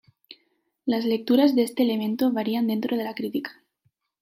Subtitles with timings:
[0.83, 3.61] Las lecturas de este elemento varían dentro de la crítica.